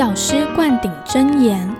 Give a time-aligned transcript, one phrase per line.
[0.00, 1.70] 药师灌顶真言：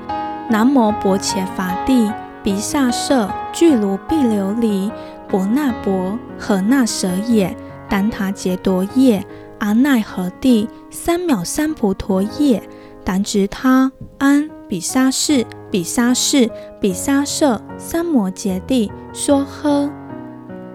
[0.51, 4.93] 南无薄伽伐帝，鼻沙舍俱卢毕琉璃，
[5.27, 7.57] 婆那婆，何那舍也？
[7.89, 9.25] 怛他伽多夜，
[9.61, 12.63] 阿那何帝，三藐三菩提夜，
[13.07, 19.91] 怛侄他，安，毗沙士，毗沙士，毗沙舍，三摩揭帝，说诃。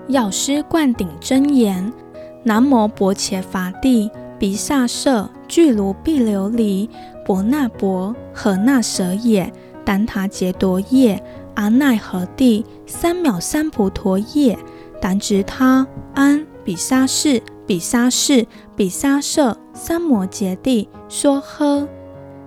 [0.08, 1.94] 药师灌顶真言：
[2.42, 6.90] 南无薄伽伐帝，鼻沙舍俱卢毕琉璃。
[7.26, 9.52] 伯那伯，何那舍也？
[9.84, 11.22] 怛他伽多叶，
[11.56, 14.58] 阿那何帝，三藐三菩提夜，
[15.02, 18.46] 怛侄他，安，比沙士，比沙士，
[18.76, 21.88] 比沙舍，三摩揭帝，说呵。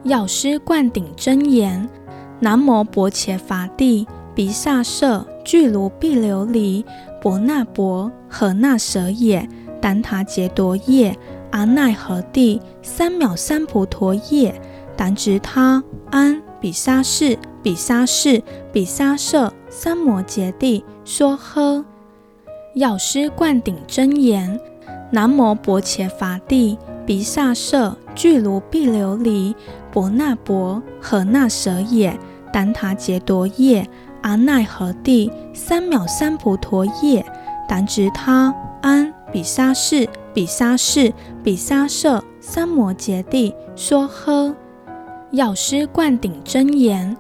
[0.04, 1.88] 药师灌顶真言：
[2.40, 6.84] 南摩薄伽伐帝，比沙舍俱卢毕琉璃，
[7.20, 9.48] 伯那伯，何那舍也？
[9.80, 11.16] 怛他伽多叶，
[11.52, 14.60] 阿那何帝，三藐三菩提叶。
[14.98, 18.42] 怛侄他，安，比沙士，比沙士，
[18.72, 21.84] 比沙舍，三摩揭帝，说诃。
[22.74, 24.60] 药师灌顶真言：
[25.12, 26.76] 南摩薄伽伐帝，
[27.06, 29.54] 毗沙舍俱卢毕琉璃，
[29.92, 32.18] 婆那婆，何那舍也？
[32.52, 33.88] 怛他伽多夜，
[34.22, 37.24] 阿那何帝，三藐三菩提夜，
[37.68, 41.12] 怛侄他，安，比沙士，比沙士，
[41.44, 44.52] 比沙舍，三摩揭帝，说诃。
[45.32, 47.14] 药师灌顶真言：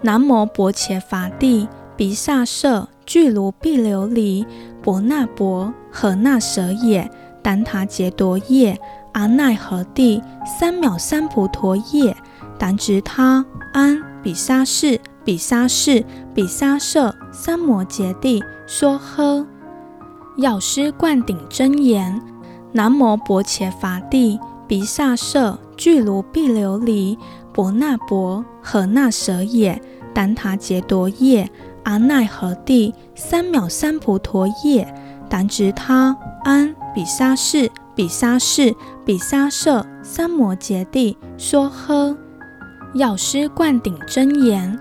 [0.00, 4.44] 南无薄伽伐帝，毗沙舍俱卢毕琉璃，
[4.82, 7.08] 婆那婆，何那舍也？
[7.40, 8.78] 怛他伽多耶，
[9.12, 12.16] 阿奈何帝，三藐三菩提耶，
[12.58, 19.46] 怛侄他，安，毗沙士，毗沙士，毗沙舍，三摩揭帝，说诃。
[20.36, 22.20] 药师灌顶真言：
[22.72, 27.16] 南无薄伽伐帝，毗沙舍俱卢毕琉璃。
[27.52, 29.80] 婆那婆，何那舍也？
[30.14, 31.50] 怛他伽多夜，
[31.84, 34.94] 阿奈何帝，三藐三菩提夜，
[35.30, 38.74] 怛侄他，安，比沙士，比沙士，
[39.04, 42.16] 比沙舍，三摩揭帝，说诃。
[42.94, 44.78] 药师灌顶真言：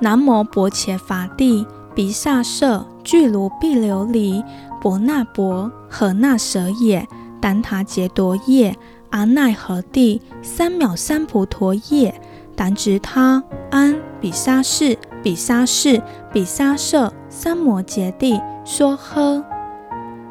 [0.00, 1.64] 南摩薄伽伐帝，
[1.94, 4.44] 比沙舍俱卢毕琉璃，
[4.80, 7.06] 婆那婆，何那舍也？
[7.40, 8.76] 怛他伽多夜。
[9.12, 12.18] 阿奈何地，三藐三菩提夜，
[12.56, 16.02] 怛侄他，安，比沙士，比沙士，
[16.32, 19.44] 比沙舍，三摩揭帝，说诃。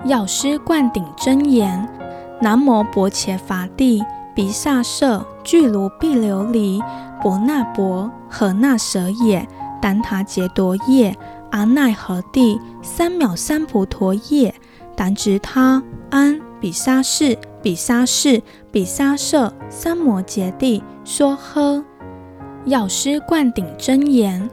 [0.06, 1.88] 药师灌顶真言：
[2.42, 4.04] 南摩薄伽伐帝，
[4.34, 6.82] 比沙舍俱卢毕琉璃，
[7.22, 9.48] 婆那婆，何那舍也？
[9.80, 11.16] 怛他伽多夜，
[11.52, 14.56] 阿奈何地，三藐三菩提夜，
[14.98, 17.38] 怛侄他，安，比沙士。
[17.62, 18.42] 比沙士，
[18.72, 21.84] 比沙舍，三摩揭帝，说诃。
[22.66, 24.50] 药师灌顶真言：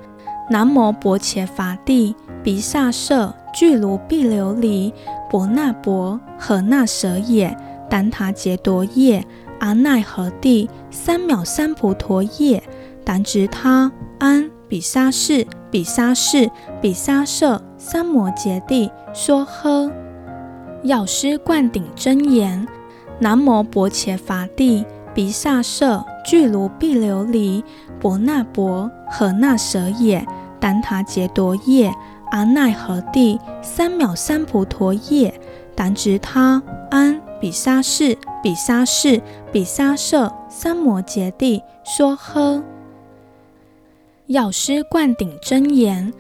[0.51, 4.93] 南摩薄伽伐帝，比沙舍俱卢毕琉璃，
[5.31, 7.57] 婆那婆，何那舍也？
[7.91, 9.25] 怛他伽多夜，
[9.61, 12.63] 阿那何帝，三藐三菩提夜，
[13.07, 16.51] 怛侄他，安，毗沙士，比沙士，
[16.83, 19.91] 比沙舍，三摩揭帝，说诃。
[20.83, 22.69] 药师灌顶真言。
[23.21, 27.65] 南无薄伽伐帝，毗萨舍俱卢毕琉璃，
[28.01, 30.25] 婆那婆，何那舍也？
[30.61, 31.93] 怛他伽多夜，
[32.31, 35.41] 阿那何帝，三藐三菩提夜，
[35.77, 39.21] 怛侄他，安，毗沙士，毗沙士，
[39.53, 42.63] 毗沙舍，三摩揭帝，说诃。
[44.27, 46.13] 药师灌顶真言：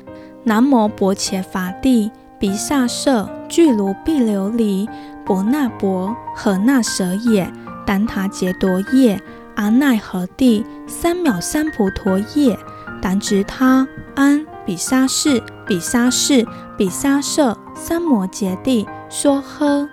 [0.44, 2.10] 南无薄伽伐帝，
[2.40, 4.88] 毗沙舍俱卢毕琉璃。
[5.28, 7.52] 伯那婆，何那舍也？
[7.86, 9.20] 怛他伽多夜，
[9.56, 12.58] 阿奈何帝，三藐三菩提夜，
[13.02, 16.46] 怛侄他，安比沙士，比沙士，
[16.78, 19.86] 比沙舍，三摩揭帝，说呵。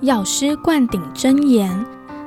[0.00, 1.86] 药师灌顶真言：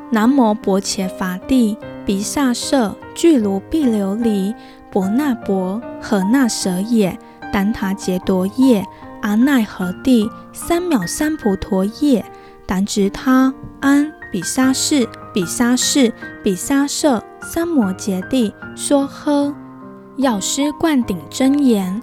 [0.10, 4.56] 南摩薄伽伐帝，比沙舍，俱卢毕琉璃，
[4.90, 7.20] 伯那婆，何那舍也，
[7.52, 8.86] 怛他伽多夜，
[9.24, 12.26] 阿奈何地，三藐三菩提夜，
[12.68, 16.12] 怛侄他，安比沙士，比沙士，
[16.44, 19.56] 比沙舍，三摩揭帝，说诃。
[20.18, 22.02] 药师灌顶真言：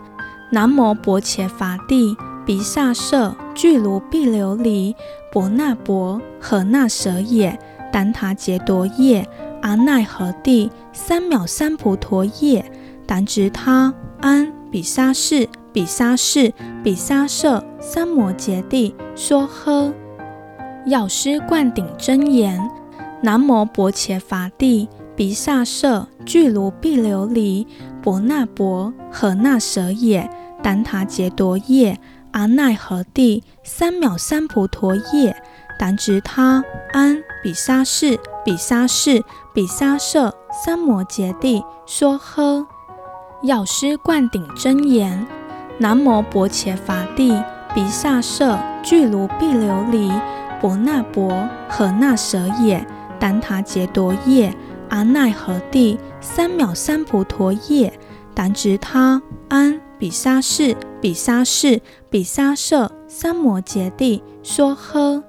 [0.50, 4.94] 南摩薄伽伐帝，比沙舍，俱卢毕琉璃。
[5.30, 7.58] 婆那婆，何那舍也，
[7.92, 9.28] 怛他伽多夜，
[9.60, 12.72] 阿奈何地，三藐三菩提夜，
[13.06, 13.92] 怛侄他，
[14.22, 16.52] 安比沙士，比沙士，
[16.82, 19.92] 比沙舍，三摩揭帝，说诃。
[20.86, 22.70] 药师灌顶真言：
[23.22, 27.66] 南摩薄伽伐帝，比沙舍，俱卢毕琉璃，
[28.02, 30.28] 婆那婆，何那舍也，
[30.62, 31.98] 怛他伽多夜。
[32.32, 35.36] 阿那何帝，三藐三菩提夜，
[35.78, 36.62] 怛侄他，
[36.92, 40.32] 安比沙士，比沙士，比沙舍，
[40.64, 42.64] 三摩揭帝，说诃。
[43.42, 45.26] 药师灌顶真言：
[45.80, 47.32] 南无薄伽伐帝，
[47.74, 50.12] 比沙舍，俱卢毕琉璃，
[50.60, 52.86] 婆那婆，何那舍也，
[53.18, 54.54] 怛他伽多耶，
[54.90, 57.94] 阿那何帝，三藐三菩提耶，
[58.36, 60.76] 怛侄他，安比沙士。
[61.00, 61.80] 比沙士，
[62.10, 65.22] 比沙舍，三摩揭帝，说诃。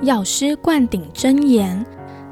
[0.00, 1.84] 药师灌顶真言：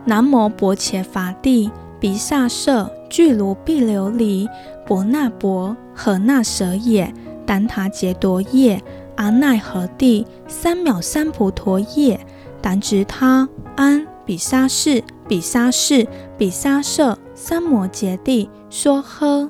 [0.07, 4.49] 南无薄伽伐帝，比沙舍，俱卢毕琉璃，
[4.87, 7.13] 婆那婆，何那舍也，
[7.47, 8.83] 怛他伽多夜，
[9.17, 12.21] 阿那何帝，三藐三菩提夜，
[12.63, 16.07] 怛侄他，安比沙士，比沙士，
[16.37, 19.49] 比沙舍，三摩揭帝，说诃。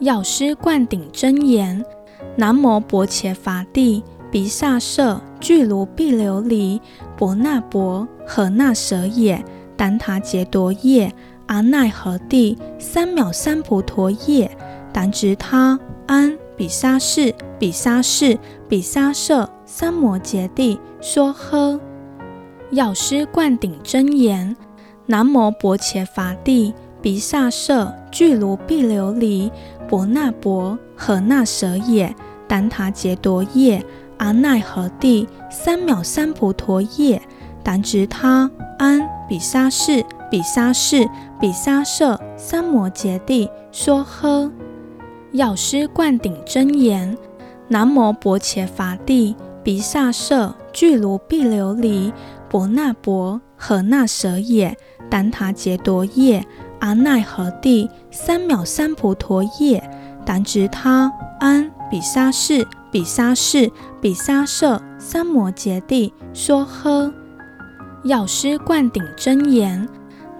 [0.00, 1.84] 药师灌顶真言。
[2.36, 6.80] 南无薄伽伐帝，毗沙舍，俱卢毕琉璃，
[7.16, 9.44] 婆那婆，何那舍也，
[9.76, 11.12] 怛他伽多夜，
[11.46, 14.50] 阿那何帝，三藐三菩提夜，
[14.92, 21.80] 怛侄他，安比沙士，比沙士，比沙舍，三摩揭帝，说诃。
[22.72, 24.54] 药师灌顶真言：
[25.06, 29.50] 南摩薄伽伐帝，比沙舍，俱卢毕琉璃。
[29.88, 32.14] 婆那婆，何那舍也，
[32.46, 33.82] 怛他伽多夜，
[34.18, 37.22] 阿那何帝，三藐三菩提夜，
[37.64, 41.08] 怛侄他，安比沙士，比沙士，
[41.40, 44.50] 比沙舍，三摩揭帝，说诃。
[45.32, 47.16] 药师灌顶真言：
[47.68, 52.12] 南无薄伽伐帝，鼻沙舍，俱卢毕琉璃，
[52.48, 54.76] 婆那婆，何那舍也，
[55.08, 56.44] 怛他伽多夜。
[56.80, 59.88] 阿那何帝，三藐三菩提夜，
[60.26, 67.12] 怛侄他，安比沙士，比沙士，比沙舍，三摩揭帝，说诃。
[68.02, 69.88] 药师灌顶真言：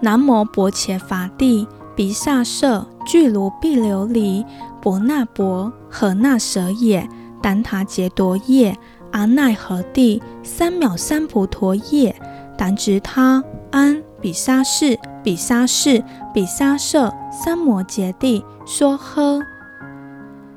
[0.01, 1.65] 南无薄伽伐帝，
[1.95, 4.43] 鼻沙舍，俱卢毕琉璃，
[4.81, 7.07] 伯那婆，何那舍也，
[7.41, 8.77] 怛他伽多叶，
[9.11, 12.15] 阿那何帝，三藐三菩提夜，
[12.57, 14.99] 怛侄他，安比沙士。
[15.23, 19.39] 比沙士，比沙舍，三摩揭帝，说诃。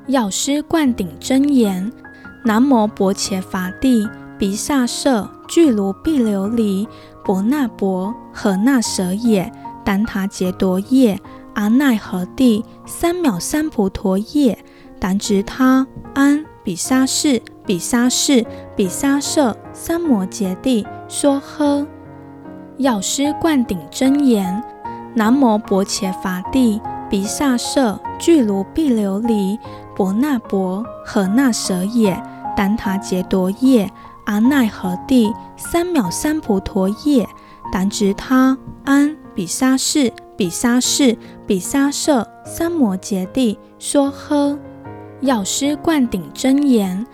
[0.07, 1.91] 药师灌顶真言：
[2.43, 6.87] 南摩薄伽伐帝，比沙舍，俱卢毕琉璃，
[7.23, 9.51] 伯那婆，何那舍也，
[9.85, 11.19] 怛他伽多叶，
[11.55, 14.59] 阿奈何地，三藐三菩提夜，
[14.99, 18.45] 怛侄他，安比沙士，比沙士，
[18.75, 21.87] 比沙舍，三摩揭帝，说诃。
[22.77, 24.61] 药师灌顶真言：
[25.15, 29.57] 南摩薄伽伐帝，比沙舍，俱卢毕琉璃，
[29.95, 32.21] 婆那婆，何那舍也，
[32.57, 33.89] 怛他伽多夜，
[34.25, 37.29] 阿奈何地，三藐三菩提夜，
[37.71, 44.57] 怛侄他，安比沙士，比沙士，比沙舍，三摩揭帝，说诃。
[45.21, 47.05] 药师灌顶真言：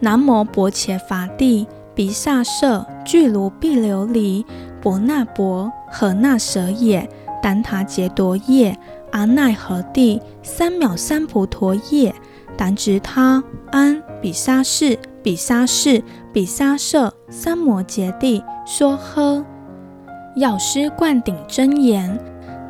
[0.00, 4.44] 南摩薄伽伐帝，比沙舍，俱卢毕琉璃。
[4.80, 7.08] 婆那婆，何那舍也，
[7.42, 8.78] 怛他伽多夜，
[9.10, 12.14] 阿那何帝，三藐三菩提夜，
[12.56, 13.42] 怛侄他，
[13.72, 19.44] 安比沙士，比沙士，比沙舍，三摩揭帝，说诃。
[20.36, 22.16] 药师灌顶真言：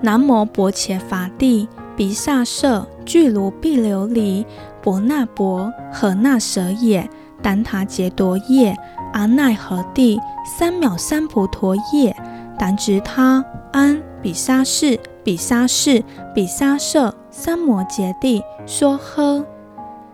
[0.01, 4.45] 南无薄伽伐帝，比沙舍，俱卢毕琉璃，
[4.81, 7.09] 婆那婆，何那舍也，
[7.43, 8.77] 怛他伽多夜。
[9.13, 12.17] 阿那何帝，三藐三菩提夜，
[12.59, 19.45] 怛侄他、安、比沙士、比沙士、比沙社、三摩揭帝、说诃。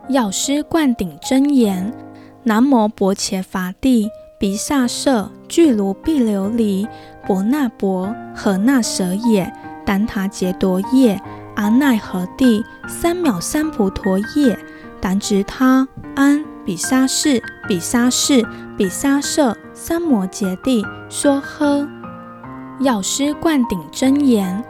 [0.09, 1.93] 药师灌顶真言：
[2.45, 6.87] 南无薄伽伐帝，比沙社，俱卢毕琉璃，
[7.27, 9.53] 婆那婆，何那舍也，
[9.87, 11.21] 怛他揭多夜，
[11.57, 14.01] 阿奈何帝，三藐三菩提
[14.37, 14.59] 叶，
[15.01, 21.87] 怛侄他、安、比沙士、比沙士、比沙社、三摩揭帝、说呵。
[22.81, 24.65] 药师灌顶真言：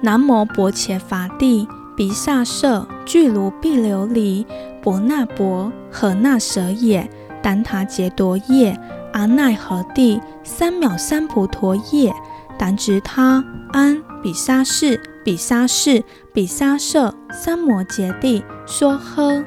[0.00, 1.68] 南摩薄伽伐帝。
[1.96, 4.46] 比沙社，俱卢毕琉璃，
[4.82, 7.06] 婆那婆，何那舍也，
[7.42, 8.74] 怛他揭多夜，
[9.12, 12.14] 阿奈何帝，三藐三菩提叶，
[12.58, 19.44] 怛侄他、安、比沙士、比沙士、比沙社、三摩揭帝、说诃。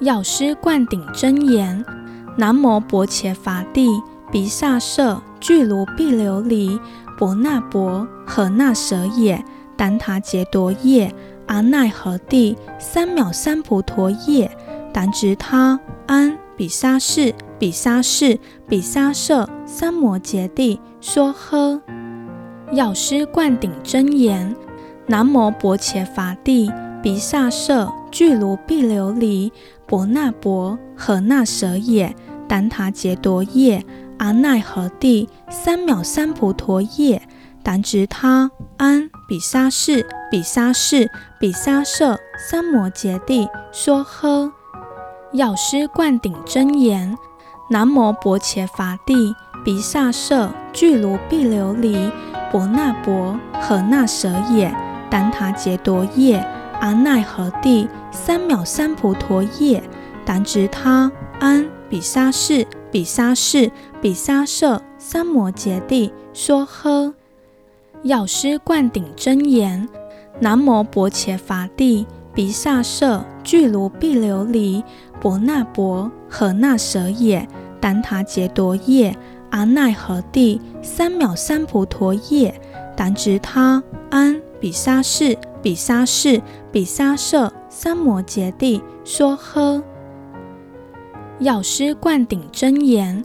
[0.00, 1.84] 药师灌顶真言：
[2.36, 3.88] 南摩薄伽伐帝，
[4.30, 6.78] 比沙社，俱卢毕琉璃，
[7.18, 9.44] 婆那婆，何那舍也，
[9.76, 11.12] 怛他揭多夜。
[11.46, 14.56] 阿那何帝，三藐三菩提耶，
[14.92, 18.38] 怛侄他、安、比沙士、比沙士、
[18.68, 21.80] 比沙社、三摩揭帝、说诃。
[22.72, 24.54] 药师灌顶真言：
[25.06, 26.70] 南无薄伽伐帝，
[27.02, 29.50] 毗沙社，俱卢毕琉璃，
[29.86, 32.14] 婆那婆，何那舍也，
[32.48, 33.84] 怛他揭多夜。
[34.18, 37.22] 阿那何帝，三藐三菩提耶，
[37.64, 40.06] 怛侄他、安、比沙士。
[40.30, 41.10] 比沙士、
[41.40, 42.18] 比沙社、
[42.50, 44.52] 三摩揭帝、说诃。
[45.32, 47.16] 药师灌顶真言：
[47.70, 49.34] 南无薄伽伐帝，
[49.64, 52.10] 毗沙社，俱卢毕琉璃，
[52.50, 54.74] 婆那婆，何那舍也，
[55.10, 56.44] 怛他揭多夜。
[56.80, 59.82] 阿那何帝，三藐三菩提叶，
[60.24, 67.14] 怛侄他、安、比沙士、比沙士、比沙社、三摩揭帝、说呵。
[68.02, 69.88] 药师灌顶真言。
[70.40, 74.84] 南摩薄伽伐帝，比沙社，俱卢毕琉璃，
[75.20, 77.48] 婆那婆，何那舍也，
[77.80, 79.16] 怛他揭多夜。
[79.50, 82.60] 阿奈何地，三藐三菩提叶，
[82.96, 86.40] 怛侄他、安、比沙士、比沙士、
[86.70, 89.82] 比沙社、三摩揭帝、说诃。
[91.40, 93.24] 药师灌顶真言：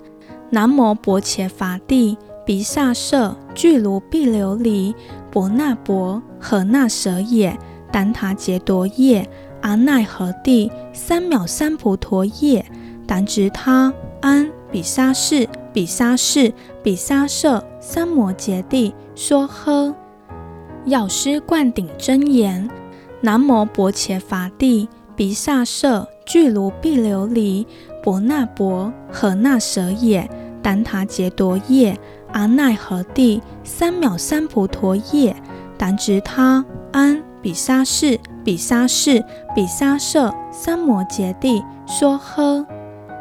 [0.50, 4.94] 南摩薄伽伐帝，比沙社，俱卢毕琉璃。
[5.32, 7.58] 婆那婆，何那舍也，
[7.92, 9.27] 怛他揭多夜。
[9.62, 12.65] 阿奈何地，三藐三菩提叶，
[13.08, 16.53] 怛侄他、安、比沙士、比沙士、
[16.84, 19.94] 比沙社、三摩揭帝、说诃。
[20.86, 22.70] 药师灌顶真言：
[23.22, 27.65] 南摩薄伽伐帝，比沙社，俱卢毕琉璃，
[28.03, 30.30] 婆那婆，何那舍也，
[30.62, 31.98] 怛他揭多夜。
[32.34, 35.36] 阿那何帝，三藐三菩提叶，
[35.77, 39.24] 怛侄他、安、比沙士、比沙士、
[39.56, 42.65] 比沙社、三摩揭帝、说诃。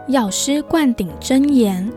[0.08, 1.92] 药师灌顶真言：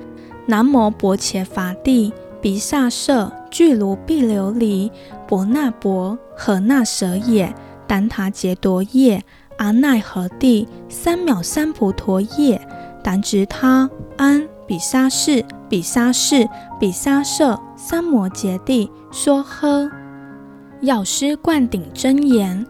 [0.47, 4.91] 南无薄伽伐帝，毗沙社，俱卢毕琉璃，
[5.27, 7.53] 婆那婆，何那舍也，
[7.87, 9.23] 怛他揭多耶。
[9.57, 12.67] 阿那何帝，三藐三菩提耶，
[13.03, 14.47] 怛侄他、安。
[14.67, 16.49] 比沙士、比沙士、
[16.79, 19.87] 比沙社、三摩揭帝、说诃。
[20.81, 22.65] 药师灌顶真言：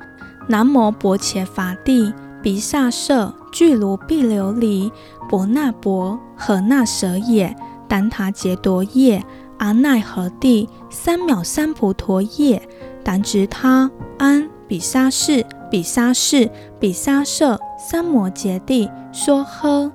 [0.50, 2.14] 南无薄伽伐帝，
[2.46, 4.92] 比萨舍，俱卢毕琉璃，
[5.28, 7.56] 伯那伯，何那舍也，
[7.90, 9.26] 怛他揭多夜。
[9.58, 12.70] 阿那何帝，三藐三菩提叶，
[13.04, 19.92] 怛侄他、安、比萨士、比萨士、比萨舍、三摩揭帝、说诃。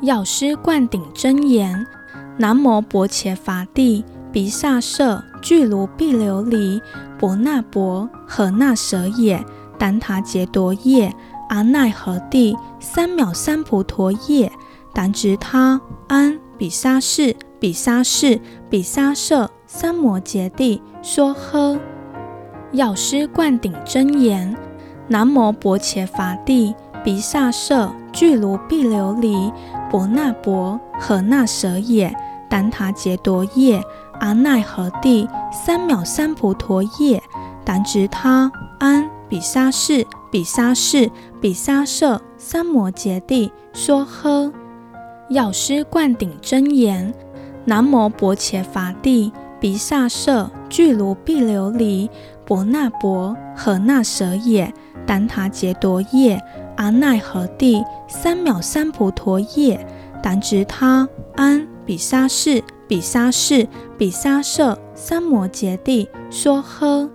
[0.00, 1.86] 药师灌顶真言：
[2.38, 6.82] 南摩薄伽伐帝，比萨舍，俱卢毕琉璃，
[7.20, 9.44] 伯那伯，何那舍也，
[9.78, 11.14] 怛他揭多夜。
[11.48, 14.52] 阿奈何地，三藐三菩提叶，
[14.94, 18.40] 怛侄他、安、比沙士、比沙士、
[18.70, 21.78] 比沙社、三摩揭帝、说诃。
[22.72, 24.56] 药师灌顶真言：
[25.08, 26.74] 南摩薄伽伐帝。
[27.04, 29.52] 比沙社，俱卢毕琉璃，
[29.88, 32.14] 婆那婆，何那舍也，
[32.50, 33.80] 怛他揭多夜。
[34.18, 37.22] 阿奈何帝，三藐三菩提叶，
[37.64, 38.50] 怛侄他、
[38.80, 44.52] 安、比沙士、比沙士、比沙舍、三摩揭帝、说诃。
[45.30, 47.12] 药师灌顶真言：
[47.64, 52.08] 南摩薄伽伐帝，比沙社，俱卢毕琉璃，
[52.46, 54.72] 婆那婆，何那舍也，
[55.06, 56.40] 怛他揭多夜。
[56.76, 59.84] 阿那何帝，三藐三菩陀叶，
[60.22, 63.66] 怛侄他、安、比沙士、比沙士、
[63.98, 67.10] 比沙社、三摩揭谛说诃。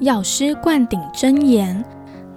[0.00, 1.84] 药师灌顶真言：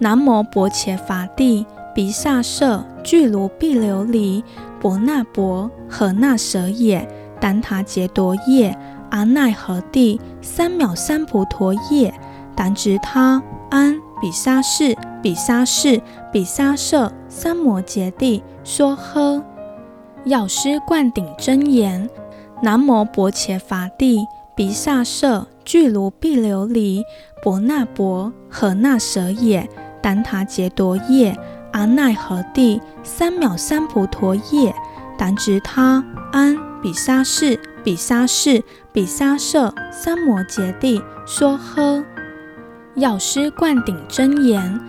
[0.01, 4.43] 南无薄伽伐帝，毗萨舍俱卢毕琉璃，
[4.79, 7.07] 婆那婆，何那舍也？
[7.39, 8.75] 怛他伽多夜，
[9.11, 12.11] 阿那何帝，三藐三菩提夜，
[12.55, 16.01] 怛侄他，安，比沙士，比沙士，
[16.33, 19.43] 毗沙舍，三摩揭帝说诃。
[20.25, 22.09] 药师灌顶真言：
[22.63, 27.03] 南无薄伽伐帝，毗萨舍俱卢毕琉璃。
[27.43, 29.67] 婆那婆，何那舍也？
[30.01, 31.37] 怛他伽多夜，
[31.71, 34.73] 阿那何帝，三藐三菩提夜，
[35.17, 42.03] 怛侄他，安，比沙士，比沙士，比沙舍，三摩揭谛说诃。
[42.95, 44.79] 药师灌顶真言：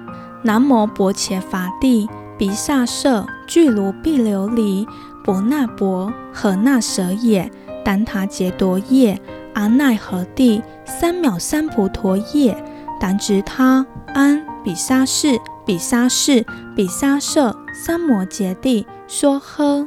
[0.43, 4.87] 南摩薄伽伐帝，比萨舍俱卢毕琉璃。
[5.25, 7.49] 婆那婆，何那舍也？
[7.85, 9.21] 怛他伽多夜。
[9.55, 12.65] 阿那何帝，三藐三菩提夜，
[13.01, 16.45] 怛侄他，安，比沙士，比沙士，
[16.77, 19.87] 比沙舍，三摩揭谛说呵。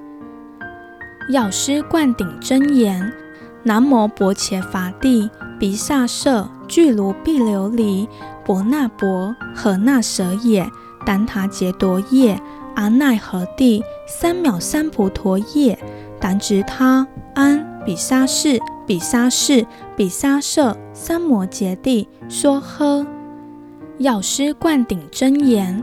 [1.30, 3.14] 药师灌顶真言：
[3.64, 5.30] 南摩薄伽伐帝，
[5.60, 8.08] 比萨舍俱卢毕琉璃。
[8.46, 10.70] 婆那婆，何那舍也？
[11.06, 12.40] 怛他伽多夜。
[12.76, 15.80] 阿那何帝，三藐三菩提夜，
[16.20, 18.60] 怛侄他，安，比沙士。
[18.86, 19.66] 比沙士，
[19.96, 23.08] 比沙舍，三摩揭谛说呵。
[24.00, 25.82] 药师灌顶真言：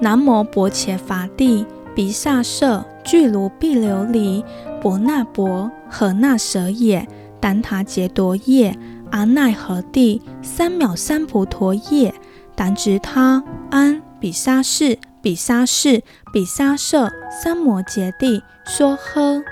[0.00, 4.42] 南无薄伽伐帝，毗萨舍俱卢毕琉璃。
[4.80, 7.06] 婆那婆，何那舍也？
[7.38, 8.74] 怛他伽多夜。
[9.10, 12.14] 阿那何帝，三藐三菩提夜，
[12.56, 16.02] 怛侄他，安，毗沙士，毗沙士，
[16.32, 17.10] 毗沙舍，
[17.42, 19.42] 三摩揭帝说诃。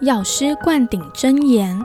[0.00, 1.80] 药师灌顶真言。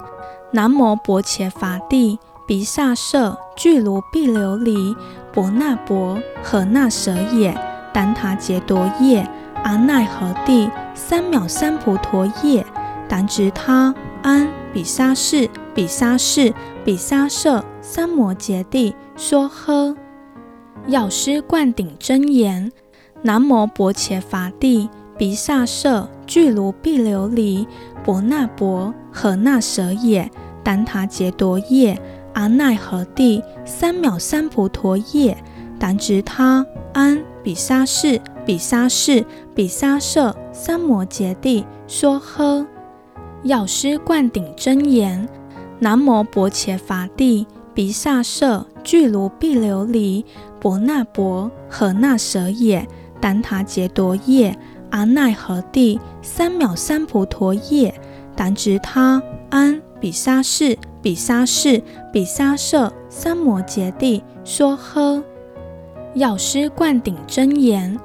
[0.51, 2.17] 南无薄伽伐帝，
[2.47, 4.95] 毗萨舍俱卢毕琉璃。
[5.33, 7.55] 伯那婆，何那舍也？
[7.93, 9.27] 怛他伽多夜。
[9.63, 12.65] 阿那何帝，三藐三菩提夜，
[13.09, 16.53] 怛侄他，安，比沙士，比沙士，
[16.85, 19.95] 比沙舍，三摩揭谛说呵。
[20.87, 22.71] 药师灌顶真言：
[23.23, 27.67] 南摩薄伽伐帝，比萨舍俱卢毕琉璃。
[28.01, 30.31] 伯那婆，何那舍也？
[30.63, 32.01] 怛他伽多夜。
[32.39, 35.37] 阿奈何地，三藐三菩提夜，
[35.77, 42.65] 怛侄他，安，比沙士，比沙士，比沙舍，三摩揭谛说诃。
[43.43, 45.27] 药师灌顶真言：
[45.79, 50.23] 南摩薄伽伐帝，毗萨舍俱卢毕琉璃。
[50.61, 52.87] 婆那婆，何那舍也？
[53.19, 54.57] 怛他伽多夜。
[54.91, 57.93] 阿奈何地，三藐三菩提夜，
[58.37, 61.81] 怛侄他，安，比沙士，比沙士，
[62.11, 65.23] 比沙舍，三摩揭谛说诃。
[66.15, 67.97] 药师灌顶真言：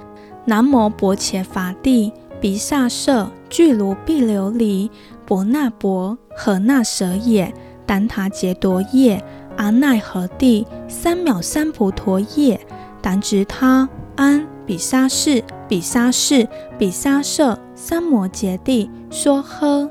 [0.45, 4.91] 南摩薄伽伐帝，比萨舍俱卢毕琉璃。
[5.27, 7.53] 婆那婆，何那舍也？
[7.87, 9.23] 怛他伽多夜。
[9.57, 12.61] 阿那何帝，三藐三菩提夜，
[13.03, 14.47] 怛侄他，安。
[14.67, 19.89] 毗沙士，比沙士，比沙舍，三摩揭谛说诃。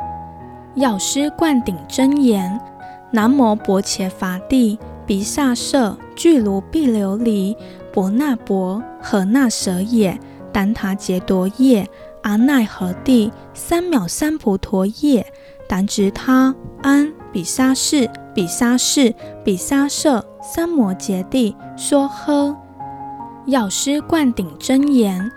[0.75, 2.59] 药师灌顶真言：
[3.15, 7.55] 南无薄伽伐帝，比萨舍俱卢毕琉璃。
[7.93, 10.19] 婆那婆，何那舍也？
[10.51, 11.87] 怛他伽多耶。
[12.23, 15.31] 阿那何帝，三藐三菩提耶，
[15.69, 19.13] 怛侄他，安，比沙士，比沙士，
[19.45, 22.55] 比沙舍，三摩揭谛说诃。
[23.45, 25.31] 药师灌顶真言：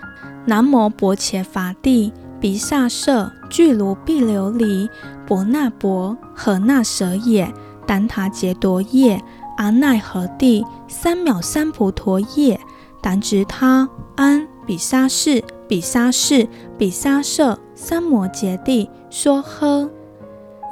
[0.46, 2.10] 南无薄伽伐帝，
[2.40, 4.88] 比萨舍俱卢毕琉璃。
[5.26, 7.52] 婆那婆，何那舍也？
[7.86, 9.22] 怛他伽多夜。
[9.56, 12.60] 阿奈何帝，三藐三菩提夜，
[13.02, 16.46] 怛侄他，安，比沙士，比沙士，
[16.76, 19.88] 比沙舍，三摩揭谛说诃。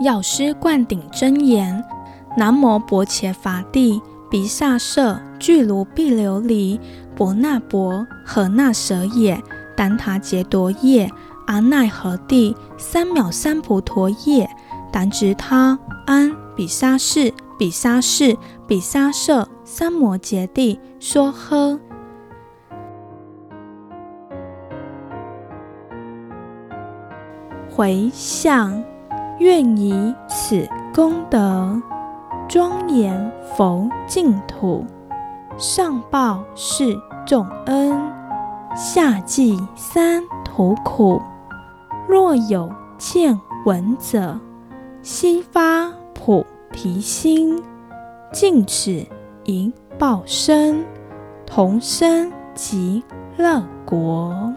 [0.01, 1.83] 药师灌顶真言：
[2.37, 6.79] 南摩薄伽伐帝，比萨舍俱卢毕琉璃。
[7.17, 9.43] 婆那婆，何那舍也？
[9.77, 11.11] 怛他伽多夜。
[11.47, 14.51] 阿奈何帝，三藐三菩提夜，
[14.93, 18.37] 怛侄他，安，比沙士，比沙士，
[18.67, 21.81] 比沙舍，三摩揭谛说呵。
[27.71, 28.85] 回向，
[29.41, 31.83] 愿以此功德，
[32.49, 34.85] 庄严佛净土。
[35.57, 38.01] 上报四重恩，
[38.77, 41.21] 下济三途苦。
[42.09, 44.39] 若有见闻者，
[45.03, 45.93] 悉发
[46.25, 47.63] 普提心，
[48.33, 48.91] 尽此
[49.45, 50.83] 以报身，
[51.45, 53.05] 同生极
[53.37, 54.51] 乐国。